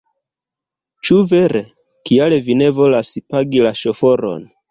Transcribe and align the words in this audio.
Ĉu 1.09 1.17
vere? 1.33 1.61
Kial 2.11 2.35
vi 2.49 2.57
ne 2.63 2.71
volas 2.79 3.13
pagi 3.35 3.63
la 3.67 3.77
ŝoforon? 3.83 4.43